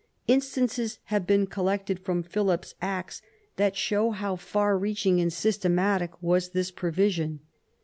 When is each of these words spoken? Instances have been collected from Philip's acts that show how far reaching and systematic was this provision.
Instances 0.27 0.97
have 1.13 1.27
been 1.27 1.45
collected 1.45 1.99
from 1.99 2.23
Philip's 2.23 2.73
acts 2.81 3.21
that 3.57 3.75
show 3.77 4.09
how 4.09 4.35
far 4.35 4.75
reaching 4.75 5.21
and 5.21 5.31
systematic 5.31 6.19
was 6.23 6.49
this 6.53 6.71
provision. 6.71 7.41